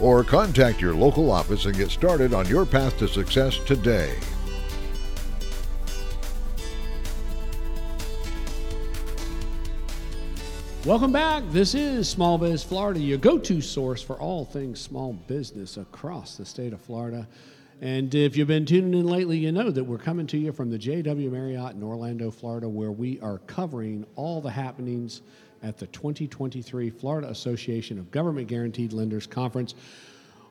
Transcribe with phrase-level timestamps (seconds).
[0.00, 4.14] or contact your local office and get started on your path to success today.
[10.84, 11.42] Welcome back.
[11.50, 16.36] This is Small Biz Florida, your go to source for all things small business across
[16.36, 17.28] the state of Florida.
[17.80, 20.70] And if you've been tuning in lately, you know that we're coming to you from
[20.70, 25.22] the JW Marriott in Orlando, Florida, where we are covering all the happenings
[25.62, 29.74] at the 2023 Florida Association of Government Guaranteed Lenders Conference,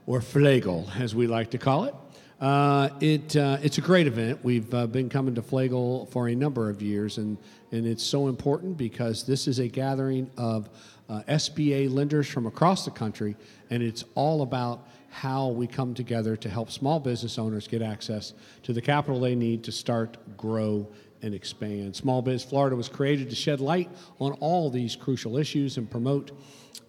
[0.05, 1.95] or FLAGGL, as we like to call it.
[2.39, 4.43] Uh, it uh, it's a great event.
[4.43, 7.37] We've uh, been coming to FLAGGL for a number of years, and,
[7.71, 10.69] and it's so important because this is a gathering of
[11.09, 13.35] uh, SBA lenders from across the country,
[13.69, 18.33] and it's all about how we come together to help small business owners get access
[18.61, 20.87] to the capital they need to start, grow,
[21.21, 21.95] and expand.
[21.95, 26.31] Small Biz Florida was created to shed light on all these crucial issues and promote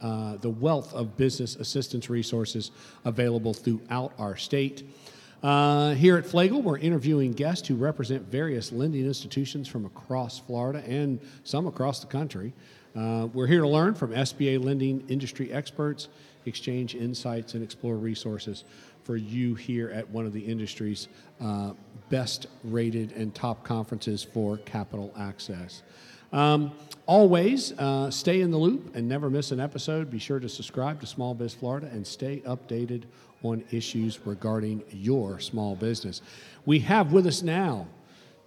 [0.00, 2.70] uh, the wealth of business assistance resources
[3.04, 4.88] available throughout our state.
[5.42, 10.82] Uh, here at FLAGGL, we're interviewing guests who represent various lending institutions from across Florida
[10.86, 12.52] and some across the country.
[12.98, 16.08] Uh, we're here to learn from SBA lending industry experts,
[16.46, 18.64] exchange insights, and explore resources
[19.04, 21.06] for you here at one of the industry's
[21.40, 21.72] uh,
[22.10, 25.82] best rated and top conferences for capital access.
[26.32, 26.72] Um,
[27.06, 30.10] always uh, stay in the loop and never miss an episode.
[30.10, 33.04] Be sure to subscribe to Small Biz Florida and stay updated
[33.44, 36.20] on issues regarding your small business.
[36.66, 37.86] We have with us now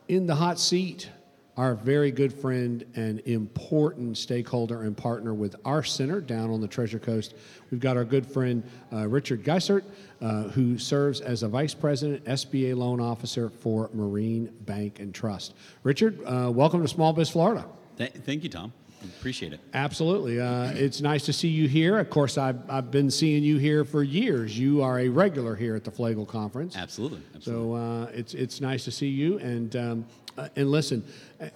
[0.10, 1.10] in the hot seat
[1.58, 6.68] our very good friend and important stakeholder and partner with our center down on the
[6.68, 7.36] Treasure Coast.
[7.70, 8.64] We've got our good friend
[8.94, 9.84] uh, Richard Giessert,
[10.22, 15.54] uh, who serves as a vice president, SBA loan officer for Marine Bank and Trust.
[15.84, 17.66] Richard, uh, welcome to Small Biz Florida.
[17.98, 18.74] Th- thank you, Tom.
[19.04, 19.60] Appreciate it.
[19.74, 20.40] Absolutely.
[20.40, 22.00] Uh, it's nice to see you here.
[22.00, 24.58] Of course, I've, I've been seeing you here for years.
[24.58, 26.76] You are a regular here at the FLAGGL Conference.
[26.76, 27.22] Absolutely.
[27.40, 29.40] So uh, it's, it's nice to see you.
[29.40, 30.06] And, um,
[30.38, 31.04] uh, and listen,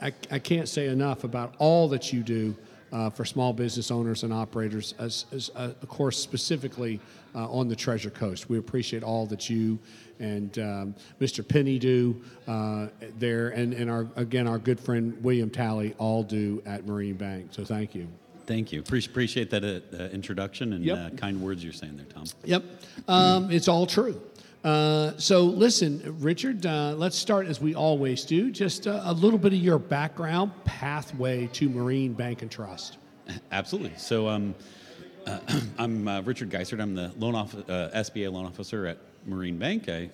[0.01, 2.55] I, I can't say enough about all that you do
[2.95, 6.99] uh, for small business owners and operators, as, as uh, of course, specifically
[7.35, 8.49] uh, on the Treasure Coast.
[8.49, 9.77] We appreciate all that you
[10.19, 11.45] and um, Mr.
[11.45, 12.87] Penny do uh,
[13.19, 17.49] there, and, and our, again, our good friend William Talley all do at Marine Bank.
[17.51, 18.07] So thank you.
[18.45, 18.79] Thank you.
[18.79, 20.97] Appreciate, appreciate that uh, uh, introduction and Yep.
[20.97, 22.23] uh, kind words you're saying there, Tom.
[22.45, 22.63] Yep,
[23.09, 24.21] um, it's all true.
[24.65, 28.49] Uh, so, listen, Richard, uh, let's start as we always do.
[28.49, 32.97] Just uh, a little bit of your background, pathway to Marine Bank and Trust.
[33.51, 33.93] Absolutely.
[33.95, 34.55] So, um,
[35.27, 35.37] uh,
[35.77, 36.81] I'm uh, Richard Giessert.
[36.81, 39.87] I'm the loan off, uh, SBA loan officer at Marine Bank.
[39.87, 40.09] I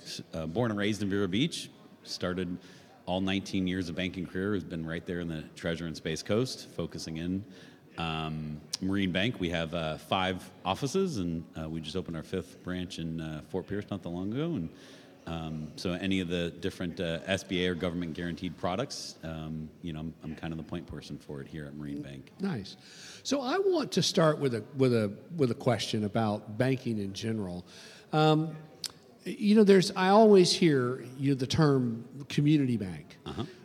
[0.47, 1.69] born and raised in Vero Beach.
[2.03, 2.57] Started
[3.05, 6.21] all 19 years of banking career has been right there in the Treasure and Space
[6.21, 7.45] Coast, focusing in.
[7.97, 12.63] Um, Marine Bank, we have uh, five offices, and uh, we just opened our fifth
[12.63, 14.45] branch in uh, Fort Pierce not that long ago.
[14.55, 14.69] And
[15.27, 19.99] um, so, any of the different uh, SBA or government guaranteed products, um, you know,
[19.99, 22.31] I'm, I'm kind of the point person for it here at Marine Bank.
[22.39, 22.75] Nice.
[23.21, 27.13] So, I want to start with a with a with a question about banking in
[27.13, 27.65] general.
[28.11, 28.55] Um,
[29.23, 33.17] you know, there's I always hear you know, the term community bank.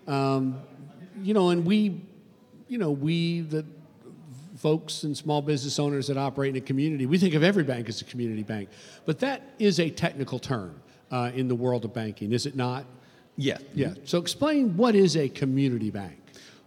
[0.07, 0.61] Um,
[1.23, 2.03] you know, and we,
[2.69, 3.65] you know, we the
[4.57, 7.89] folks and small business owners that operate in a community, we think of every bank
[7.89, 8.69] as a community bank,
[9.05, 10.81] but that is a technical term
[11.11, 12.85] uh, in the world of banking, is it not?
[13.37, 13.59] Yeah.
[13.75, 13.95] Yeah.
[14.05, 16.19] So explain what is a community bank.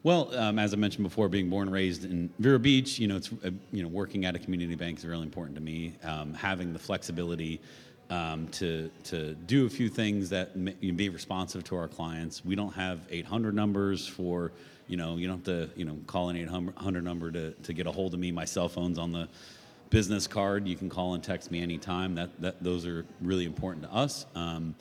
[0.04, 3.18] Well, um, as I mentioned before, being born and raised in Vero Beach, you know,
[3.18, 5.94] it's uh, you know, working at a community bank is really important to me.
[6.04, 7.60] Um, having the flexibility
[8.10, 11.88] um, to to do a few things that ma- you know, be responsive to our
[11.88, 12.44] clients.
[12.44, 14.52] We don't have 800 numbers for
[14.88, 17.88] you know you don't have to you know call an 800 number to to get
[17.88, 18.32] a hold of me.
[18.32, 19.28] My cell phone's on the
[19.90, 20.68] business card.
[20.68, 22.16] You can call and text me anytime.
[22.16, 24.26] That that those are really important to us.
[24.36, 24.76] Um,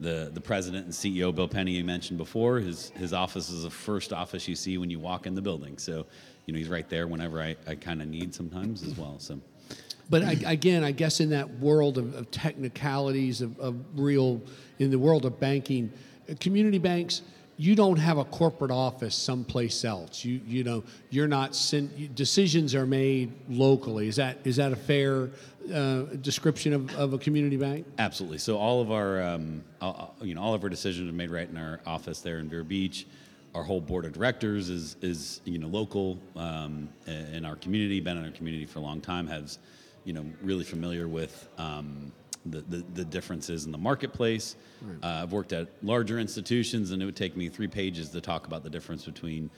[0.00, 2.58] the the president and CEO Bill Penny you mentioned before.
[2.58, 5.78] His his office is the first office you see when you walk in the building.
[5.78, 6.06] So,
[6.46, 9.18] you know, he's right there whenever I, I kind of need sometimes as well.
[9.18, 9.40] So,
[10.10, 14.40] But I, again, I guess in that world of, of technicalities of, of real,
[14.78, 15.92] in the world of banking,
[16.30, 17.22] uh, community banks,
[17.56, 20.24] you don't have a corporate office someplace else.
[20.24, 24.08] You you know you're not sent, decisions are made locally.
[24.08, 25.30] Is that is that a fair
[25.72, 27.86] uh, description of, of a community bank?
[27.98, 28.38] Absolutely.
[28.38, 29.62] So all of our um,
[30.20, 32.64] you know all of our decisions are made right in our office there in Vero
[32.64, 33.06] Beach.
[33.54, 38.16] Our whole board of directors is is you know local um, in our community, been
[38.16, 39.58] in our community for a long time, has
[40.04, 41.48] you know really familiar with.
[41.58, 42.12] Um,
[42.44, 44.56] the, the, the, differences in the marketplace.
[44.80, 44.96] Right.
[45.00, 48.48] Uh, I've worked at larger institutions, and it would take me three pages to talk
[48.48, 49.48] about the difference between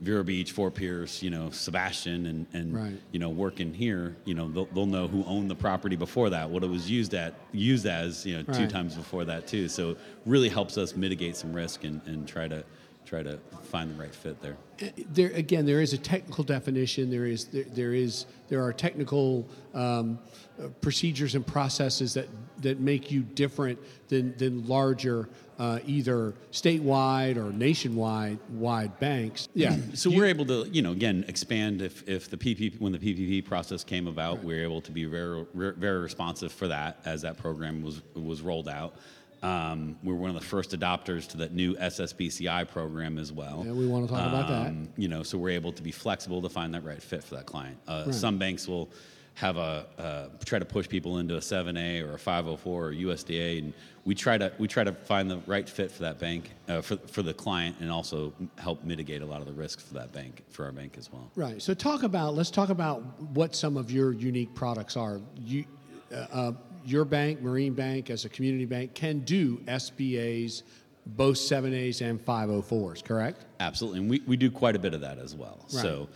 [0.00, 3.00] Vero Beach, Fort Pierce, you know, Sebastian, and, and right.
[3.12, 6.48] you know, working here, you know, they'll, they'll, know who owned the property before that,
[6.48, 8.56] what it was used at, used as, you know, right.
[8.56, 9.68] two times before that too.
[9.68, 12.64] So really helps us mitigate some risk and, and try to
[13.10, 14.56] try to find the right fit there.
[14.80, 17.10] Uh, there again, there is a technical definition.
[17.10, 20.20] There is there, there is there are technical um,
[20.62, 22.28] uh, procedures and processes that
[22.58, 23.78] that make you different
[24.08, 25.28] than than larger.
[25.58, 29.46] Uh, either statewide or nationwide wide banks.
[29.52, 29.76] Yeah.
[29.94, 32.98] So you, we're able to, you know, again, expand if, if the PPP, when the
[32.98, 34.44] PPP process came about, right.
[34.44, 38.40] we were able to be very, very responsive for that as that program was, was
[38.40, 38.94] rolled out.
[39.42, 43.62] Um, we were one of the first adopters to that new SSBCI program as well.
[43.66, 44.66] Yeah, we want to talk um, about that.
[44.68, 47.36] Um, you know, so we're able to be flexible to find that right fit for
[47.36, 47.78] that client.
[47.88, 48.14] Uh, right.
[48.14, 48.90] Some banks will
[49.34, 53.60] have a uh, try to push people into a 7A or a 504 or USDA,
[53.60, 53.72] and
[54.04, 56.96] we try to we try to find the right fit for that bank uh, for
[56.96, 60.42] for the client, and also help mitigate a lot of the risks for that bank
[60.50, 61.30] for our bank as well.
[61.34, 61.62] Right.
[61.62, 63.02] So talk about let's talk about
[63.32, 65.20] what some of your unique products are.
[65.36, 65.64] You.
[66.12, 66.52] Uh, uh
[66.84, 70.62] your bank, Marine Bank, as a community bank, can do SBAs,
[71.06, 73.44] both 7As and 504s, correct?
[73.58, 74.00] Absolutely.
[74.00, 75.58] And we, we do quite a bit of that as well.
[75.72, 75.82] Right.
[75.82, 76.08] So,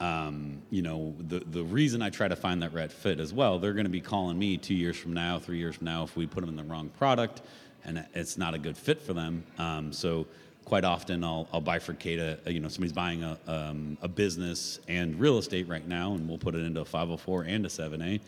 [0.00, 3.58] um, you know, the, the reason I try to find that right fit as well,
[3.58, 6.16] they're going to be calling me two years from now, three years from now, if
[6.16, 7.42] we put them in the wrong product
[7.84, 9.44] and it's not a good fit for them.
[9.58, 10.26] Um, so,
[10.64, 15.18] quite often I'll, I'll bifurcate a, you know somebody's buying a, um, a business and
[15.18, 18.20] real estate right now and we'll put it into a 504 and a 7a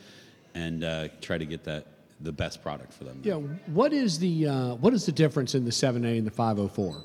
[0.55, 1.87] and uh, try to get that
[2.21, 3.21] the best product for them.
[3.23, 3.35] Yeah.
[3.35, 7.03] What is the uh, what is the difference in the 7A and the 504?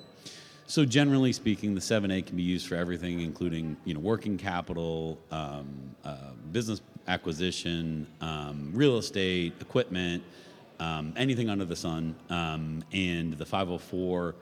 [0.68, 5.18] So generally speaking, the 7A can be used for everything, including you know working capital,
[5.32, 10.24] um, uh, business acquisition, um, real estate, equipment,
[10.80, 12.16] um, anything under the sun.
[12.30, 14.36] Um, and the 504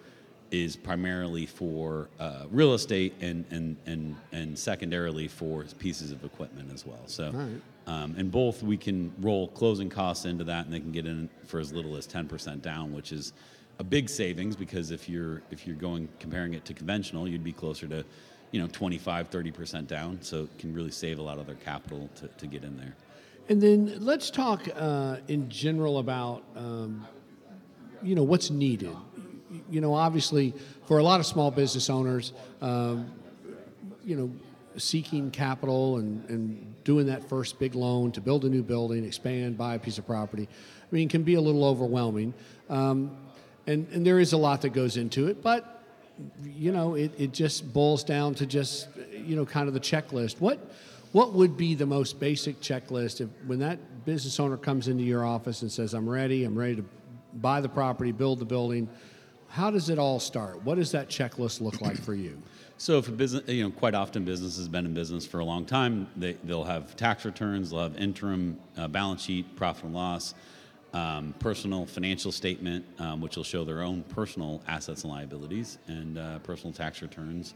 [0.51, 6.71] is primarily for uh, real estate and, and, and, and secondarily for pieces of equipment
[6.73, 7.01] as well.
[7.07, 7.61] So, right.
[7.87, 11.29] um, and both we can roll closing costs into that, and they can get in
[11.45, 13.33] for as little as 10% down, which is
[13.79, 17.51] a big savings because if you're if you're going comparing it to conventional, you'd be
[17.51, 18.05] closer to
[18.51, 22.09] you know 25 30% down so it can really save a lot of their capital
[22.15, 22.95] to, to get in there
[23.49, 27.05] and then let's talk uh, in general about um,
[28.01, 28.95] you know what's needed
[29.69, 30.53] you know, obviously,
[30.87, 33.11] for a lot of small business owners, um,
[34.05, 34.31] you know,
[34.77, 39.57] seeking capital and, and doing that first big loan to build a new building, expand,
[39.57, 42.33] buy a piece of property, I mean, can be a little overwhelming.
[42.69, 43.17] Um,
[43.67, 45.83] and, and there is a lot that goes into it, but,
[46.43, 50.39] you know, it, it just boils down to just, you know, kind of the checklist.
[50.39, 50.59] What,
[51.11, 55.25] what would be the most basic checklist if when that business owner comes into your
[55.25, 56.85] office and says, I'm ready, I'm ready to
[57.33, 58.89] buy the property, build the building,
[59.49, 60.61] how does it all start?
[60.63, 62.41] What does that checklist look like for you?
[62.77, 65.45] So, if a business, you know, quite often business has been in business for a
[65.45, 66.09] long time.
[66.17, 70.33] They, they'll have tax returns, they'll have interim uh, balance sheet, profit and loss,
[70.93, 76.17] um, personal financial statement, um, which will show their own personal assets and liabilities, and
[76.17, 77.53] uh, personal tax returns,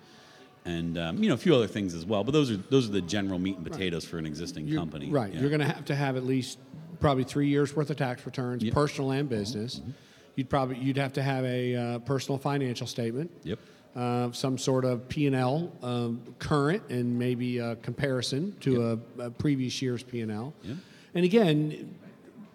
[0.63, 2.23] and um, you know a few other things as well.
[2.23, 4.11] But those are those are the general meat and potatoes right.
[4.11, 5.09] for an existing You're, company.
[5.09, 5.33] Right.
[5.33, 5.41] Yeah.
[5.41, 6.59] You're going to have to have at least
[7.01, 8.73] probably three years worth of tax returns, yep.
[8.73, 9.79] personal and business.
[9.79, 9.91] Mm-hmm
[10.39, 13.29] you'd probably you'd have to have a uh, personal financial statement.
[13.43, 13.59] Yep.
[13.93, 18.99] Uh, some sort of P and L, um, current, and maybe a comparison to yep.
[19.17, 20.53] a, a, previous year's P and L.
[20.63, 20.77] Yep.
[21.15, 21.97] And again,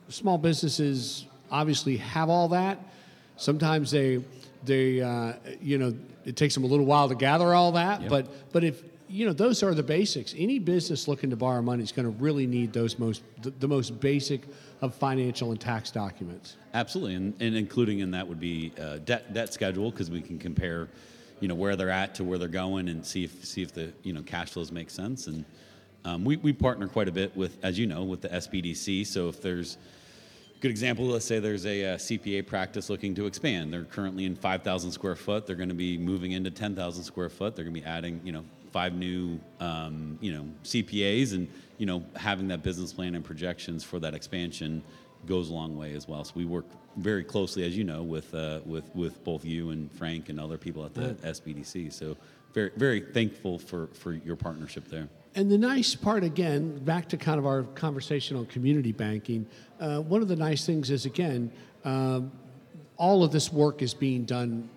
[0.08, 2.78] small businesses obviously have all that.
[3.36, 4.24] Sometimes they
[4.64, 8.08] they uh, you know it takes them a little while to gather all that, yep.
[8.08, 10.34] but but if you know those are the basics.
[10.36, 13.68] Any business looking to borrow money is going to really need those most the, the
[13.68, 14.42] most basic
[14.80, 16.56] of financial and tax documents.
[16.72, 20.38] Absolutely, and, and including in that would be uh, debt debt schedule because we can
[20.38, 20.88] compare,
[21.40, 23.92] you know, where they're at to where they're going and see if see if the
[24.02, 25.26] you know cash flows make sense.
[25.26, 25.44] And
[26.04, 29.06] um, we we partner quite a bit with, as you know, with the SBDC.
[29.06, 29.78] So if there's
[30.60, 33.70] good example, let's say there's a, a, CPA practice looking to expand.
[33.70, 35.46] They're currently in 5,000 square foot.
[35.46, 37.54] They're going to be moving into 10,000 square foot.
[37.54, 41.46] They're going to be adding, you know, five new, um, you know, CPAs, and
[41.78, 44.82] you know, having that business plan and projections for that expansion
[45.26, 46.24] goes a long way as well.
[46.24, 46.66] So we work
[46.96, 50.58] very closely, as you know, with uh, with with both you and Frank and other
[50.58, 51.22] people at the Right.
[51.22, 51.92] SBDC.
[51.92, 52.16] So
[52.52, 55.08] very very thankful for for your partnership there.
[55.36, 59.46] And the nice part, again, back to kind of our conversation on community banking,
[59.80, 61.50] uh, one of the nice things is, again,
[61.84, 62.30] um,
[62.96, 64.68] all of this work is being done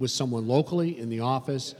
[0.00, 1.76] with someone locally in the office.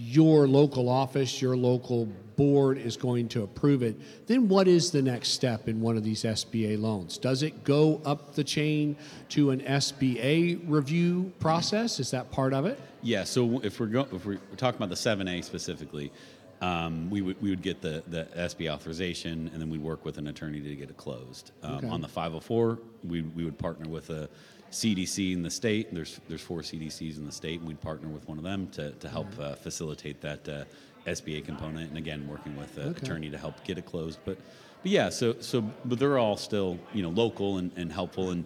[0.00, 4.00] Your local office, your local board is going to approve it.
[4.28, 7.18] Then what is the next step in one of these SBA loans?
[7.18, 8.96] Does it go up the chain
[9.30, 11.98] to an SBA review process?
[11.98, 12.78] Is that part of it?
[13.02, 13.24] Yeah.
[13.24, 16.12] So if we're go, if we're talking about the seven A specifically,
[16.60, 20.18] um, we would we would get the the SB authorization, and then we'd work with
[20.18, 21.52] an attorney to get it closed.
[21.62, 21.88] Um, Okay.
[21.88, 24.28] On the 504, we we would partner with a
[24.70, 25.94] CDC in the state.
[25.94, 28.90] There's there's four CDCs in the state, and we'd partner with one of them to
[28.92, 30.64] to help uh, facilitate that uh,
[31.06, 31.88] SBA component.
[31.90, 33.00] And again, working with an Okay.
[33.06, 34.18] attorney to help get it closed.
[34.24, 34.36] But
[34.82, 38.44] but yeah, so so but they're all still you know local and, and helpful and.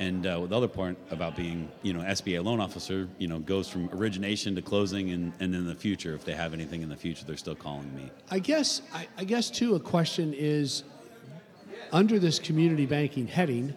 [0.00, 3.68] And uh, the other part about being, you know, SBA loan officer, you know, goes
[3.68, 6.96] from origination to closing, and, and in the future, if they have anything in the
[6.96, 8.10] future, they're still calling me.
[8.30, 10.84] I guess I, I guess too a question is
[11.92, 13.74] under this community banking heading,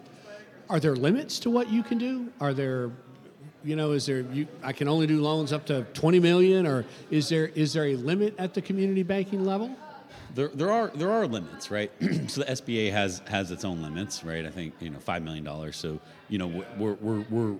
[0.70, 2.32] are there limits to what you can do?
[2.40, 2.90] Are there
[3.64, 6.84] you know, is there you I can only do loans up to 20 million or
[7.10, 9.74] is there is there a limit at the community banking level?
[10.34, 11.90] There, there are there are limits, right?
[12.28, 14.46] so the SBA has has its own limits, right?
[14.46, 15.76] I think you know five million dollars.
[15.76, 17.56] So you know we're we're, we're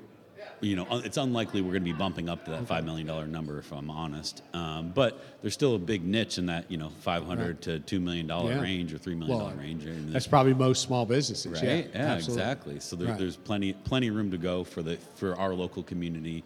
[0.61, 3.27] you know it's unlikely we're going to be bumping up to that five million dollar
[3.27, 4.43] number if I'm honest.
[4.55, 8.01] Um, but there's still a big niche in that you know five hundred to two
[8.01, 8.63] million dollar Yeah.
[8.63, 9.85] range or three million dollar Well, range.
[10.13, 11.53] That's probably most small businesses.
[11.53, 11.63] right?
[11.63, 12.43] Yeah, Yeah, absolutely.
[12.43, 12.81] exactly.
[12.81, 13.19] So there, Right.
[13.19, 16.43] there's plenty plenty of room to go for the for our local community,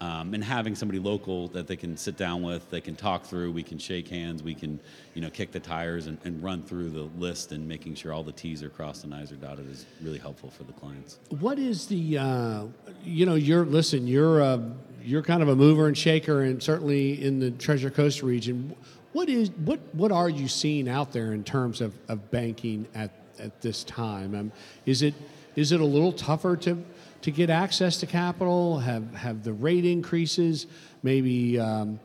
[0.00, 3.50] um, and having somebody local that they can sit down with, they can talk through,
[3.50, 4.78] we can shake hands, we can
[5.14, 8.22] you know kick the tires and, and run through the list and making sure all
[8.22, 11.18] the T's are crossed and I's are dotted is really helpful for the clients.
[11.40, 12.64] What is the uh,
[13.02, 14.60] you know you're listen you're uh,
[15.02, 18.74] you're kind of a mover and shaker and certainly in the Treasure Coast region.
[19.12, 23.10] What is what what are you seeing out there in terms of, of banking at
[23.40, 24.34] at this time?
[24.34, 24.52] Um,
[24.86, 25.14] is it
[25.56, 26.84] is it a little tougher to
[27.22, 28.78] to get access to capital?
[28.78, 30.66] Have have the rate increases
[31.02, 31.58] maybe?
[31.58, 32.00] Um,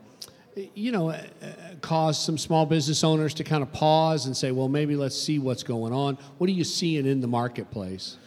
[0.74, 1.46] you know, uh, uh,
[1.80, 5.38] cause some small business owners to kind of pause and say, well, maybe let's see
[5.38, 6.16] what's going on.
[6.38, 8.18] What are you seeing in the marketplace?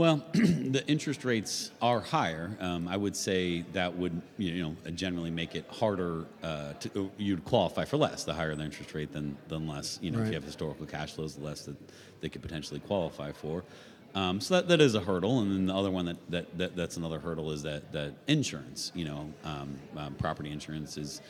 [0.00, 2.56] Well, the interest rates are higher.
[2.58, 7.44] Um, I would say that would you know generally make it harder uh, to you'd
[7.44, 8.24] qualify for less.
[8.24, 9.98] The higher the interest rate, than than less.
[10.00, 11.76] You know, if you have historical cash flows, the less that
[12.22, 13.62] they could potentially qualify for.
[14.14, 16.76] Um, so that, that is a hurdle, and then the other one that, that, that
[16.76, 18.90] that's another hurdle is that that insurance.
[18.94, 21.20] You know, um, um, property insurance is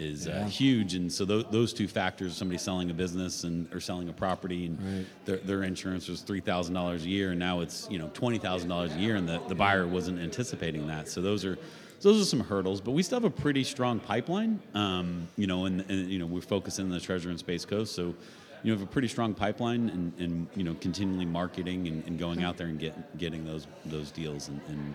[0.00, 3.80] is uh, huge, and so those, those two factors: somebody selling a business and or
[3.80, 5.06] selling a property, and Right.
[5.24, 8.38] their, their insurance was three thousand dollars a year, and now it's you know twenty
[8.38, 11.08] thousand dollars a year, and the, the buyer wasn't anticipating that.
[11.08, 11.58] So those are
[12.02, 14.60] those are some hurdles, but we still have a pretty strong pipeline.
[14.74, 17.96] Um, you know, and, and you know we're focusing on the Treasure and Space Coast,
[17.96, 18.14] so
[18.62, 22.42] you have a pretty strong pipeline, and, and you know continually marketing and, and going
[22.42, 24.94] out there and get, getting those those deals and, and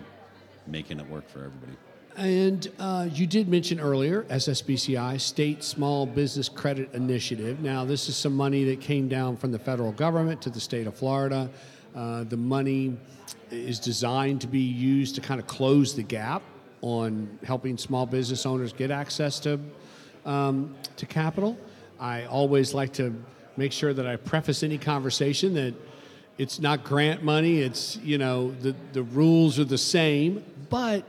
[0.66, 1.76] making it work for everybody.
[2.16, 7.58] And uh, you did mention earlier SSBCI, State Small Business Credit Initiative.
[7.60, 10.86] Now, this is some money that came down from the federal government to the state
[10.86, 11.50] of Florida.
[11.94, 12.96] Uh, the money
[13.50, 16.42] is designed to be used to kind of close the gap
[16.82, 19.58] on helping small business owners get access to
[20.24, 21.58] um, to capital.
[21.98, 23.14] I always like to
[23.56, 25.74] make sure that I preface any conversation that
[26.38, 27.60] it's not grant money.
[27.60, 31.04] It's you know the the rules are the same, but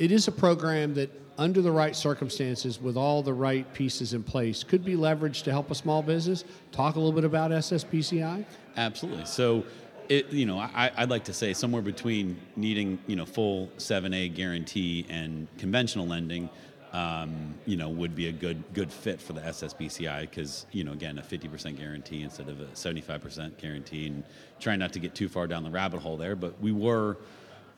[0.00, 4.22] it is a program that, under the right circumstances, with all the right pieces in
[4.22, 6.44] place, could be leveraged to help a small business.
[6.72, 8.44] Talk a little bit about SSBCI.
[8.76, 9.26] Absolutely.
[9.26, 9.64] So,
[10.08, 14.34] it, you know, I, I'd like to say somewhere between needing, you know, full 7A
[14.34, 16.48] guarantee and conventional lending,
[16.92, 20.92] um, you know, would be a good good fit for the SSBCI because, you know,
[20.92, 24.24] again, a 50% guarantee instead of a 75% guarantee, and
[24.58, 26.34] trying not to get too far down the rabbit hole there.
[26.34, 27.16] But we were,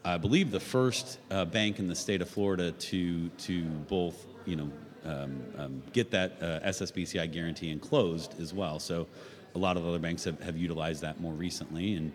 [0.05, 4.57] I believe, the first uh, bank in the state of Florida to to both, you
[4.57, 4.71] know,
[5.05, 8.79] um, um, get that uh, SSBCI guarantee and closed as well.
[8.79, 9.07] So
[9.55, 12.13] a lot of other banks have, have utilized that more recently, and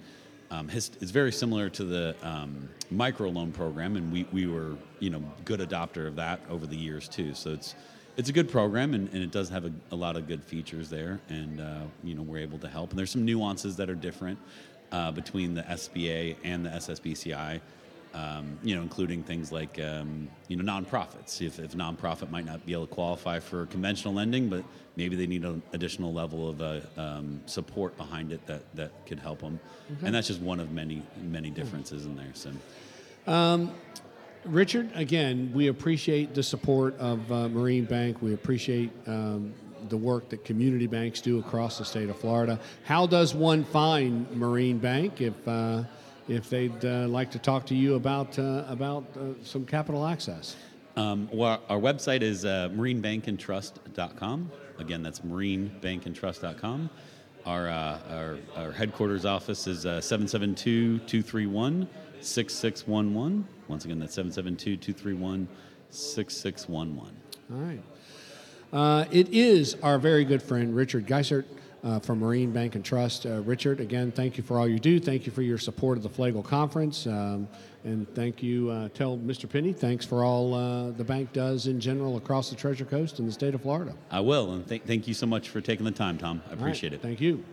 [0.49, 5.09] um, it's very similar to the um, micro loan program, and we, we were you
[5.09, 7.33] know good adopter of that over the years too.
[7.33, 7.75] So it's
[8.15, 10.89] it's a good program, and, and it does have a, a lot of good features
[10.89, 12.91] there, and uh, you know we're able to help.
[12.91, 14.39] And there's some nuances that are different
[14.91, 17.59] uh, between the SBA and the SSBCI.
[18.17, 21.41] Um, you know, including things like um, you know nonprofits.
[21.41, 24.63] If, if nonprofit might not be able to qualify for conventional lending, but
[24.95, 29.19] maybe they need an additional level of uh, um, support behind it that that could
[29.19, 29.59] help them,
[30.03, 32.33] and that's just one of many many differences in there.
[32.33, 32.51] So.
[34.45, 38.21] Richard, again, we appreciate the support of uh, Marine Bank.
[38.21, 39.53] We appreciate um,
[39.89, 42.57] the work that community banks do across the state of Florida.
[42.85, 45.83] How does one find Marine Bank if uh,
[46.27, 50.55] if they'd uh, like to talk to you about uh, about uh, some capital access?
[50.95, 54.51] Um, well, our website is uh, marinebankandtrust.com.
[54.79, 56.89] Again, that's marinebankandtrust.com.
[57.45, 61.87] Our, uh, our, our headquarters office is uh, 772 231
[62.19, 63.47] 6611.
[63.67, 65.47] Once again, that's 772 231
[65.91, 67.15] 6611.
[67.53, 67.81] All right.
[68.73, 71.45] Uh, it is our very good friend Richard Giessert
[71.87, 73.25] uh, from Marine Bank and Trust.
[73.25, 74.99] Uh, Richard, again, thank you for all you do.
[74.99, 77.07] Thank you for your support of the FLAGGL Conference.
[77.07, 77.47] Um,
[77.85, 79.49] and thank you, uh, tell Mr.
[79.49, 83.27] Penny, thanks for all uh, the bank does in general across the Treasure Coast and
[83.27, 83.93] the state of Florida.
[84.11, 86.41] I will, and th- thank you so much for taking the time, Tom.
[86.45, 87.01] I All right, appreciate it.
[87.01, 87.45] Thank you.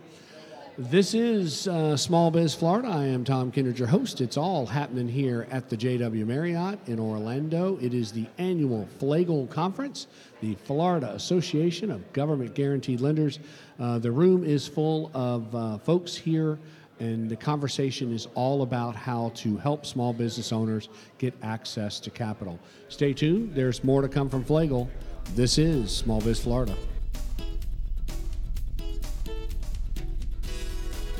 [0.77, 2.89] This is uh, Small Biz Florida.
[2.89, 4.19] I am Tom Kindred, your host.
[4.19, 7.77] It's all happening here at the JW Marriott in Orlando.
[7.81, 10.07] It is the annual FLAGGL Conference,
[10.41, 13.39] the Florida Association of Government Guaranteed Lenders.
[13.79, 16.59] Uh, the room is full of uh, folks here,
[16.99, 20.89] and the conversation is all about how to help small business owners
[21.19, 22.59] get access to capital.
[22.89, 23.55] Stay tuned.
[23.55, 24.89] There's more to come from FLAGGL.
[25.35, 26.75] This is Small Biz Florida.